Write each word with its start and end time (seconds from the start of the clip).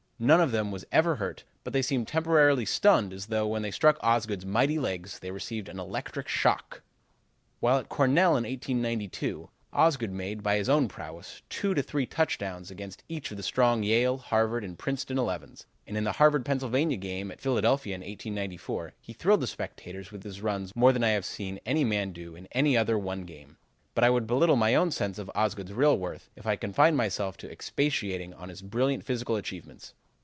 None 0.23 0.39
of 0.39 0.51
them 0.51 0.69
was 0.71 0.85
ever 0.91 1.15
hurt, 1.15 1.45
but 1.63 1.73
they 1.73 1.81
seemed 1.81 2.07
temporarily 2.07 2.63
stunned 2.63 3.11
as 3.11 3.25
though, 3.25 3.47
when 3.47 3.63
they 3.63 3.71
struck 3.71 3.97
Osgood's 4.01 4.45
mighty 4.45 4.77
legs, 4.77 5.17
they 5.17 5.31
received 5.31 5.67
an 5.67 5.79
electric 5.79 6.27
shock. 6.27 6.83
"While 7.59 7.79
at 7.79 7.89
Cornell 7.89 8.37
in 8.37 8.43
1892, 8.43 9.49
Osgood 9.73 10.11
made, 10.11 10.43
by 10.43 10.57
his 10.57 10.69
own 10.69 10.87
prowess, 10.87 11.41
two 11.49 11.73
to 11.73 11.81
three 11.81 12.05
touchdowns 12.05 12.69
against 12.69 13.01
each 13.09 13.31
of 13.31 13.37
the 13.37 13.41
strong 13.41 13.81
Yale, 13.81 14.19
Harvard 14.19 14.63
and 14.63 14.77
Princeton 14.77 15.17
elevens, 15.17 15.65
and 15.87 15.97
in 15.97 16.03
the 16.03 16.11
Harvard 16.11 16.45
Pennsylvania 16.45 16.97
game 16.97 17.31
at 17.31 17.41
Philadelphia 17.41 17.95
in 17.95 18.01
1894, 18.01 18.93
he 19.01 19.13
thrilled 19.13 19.41
the 19.41 19.47
spectators 19.47 20.11
with 20.11 20.21
his 20.21 20.39
runs 20.39 20.75
more 20.75 20.93
than 20.93 21.03
I 21.03 21.07
have 21.07 21.21
ever 21.21 21.23
seen 21.23 21.59
any 21.65 21.83
man 21.83 22.11
do 22.11 22.35
in 22.35 22.47
any 22.51 22.77
other 22.77 22.95
one 22.99 23.23
game. 23.23 23.57
"But 23.95 24.03
I 24.03 24.11
would 24.11 24.27
belittle 24.27 24.55
my 24.55 24.75
own 24.75 24.91
sense 24.91 25.17
of 25.17 25.31
Osgood's 25.33 25.73
real 25.73 25.97
worth 25.97 26.29
if 26.35 26.45
I 26.45 26.57
confined 26.57 26.95
myself 26.95 27.37
to 27.37 27.51
expatiating 27.51 28.35
on 28.35 28.49
his 28.49 28.61
brilliant 28.61 29.03
physical 29.03 29.35
achievements. 29.35 29.95